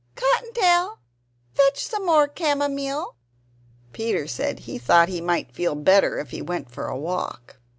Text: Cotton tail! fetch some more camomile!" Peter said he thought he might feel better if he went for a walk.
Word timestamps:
Cotton 0.15 0.51
tail! 0.53 0.97
fetch 1.53 1.85
some 1.85 2.07
more 2.07 2.27
camomile!" 2.27 3.13
Peter 3.93 4.25
said 4.25 4.61
he 4.61 4.79
thought 4.79 5.09
he 5.09 5.21
might 5.21 5.53
feel 5.53 5.75
better 5.75 6.17
if 6.17 6.31
he 6.31 6.41
went 6.41 6.71
for 6.71 6.87
a 6.87 6.97
walk. 6.97 7.57